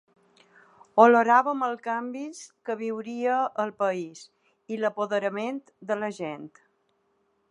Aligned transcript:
Oloràvem 1.03 1.61
els 1.67 1.83
canvis 1.87 2.39
que 2.69 2.77
viuria 2.79 3.35
el 3.65 3.75
país 3.83 4.25
i 4.77 4.81
l’apoderament 4.85 5.63
de 5.91 6.01
la 6.05 6.13
gent. 6.23 6.51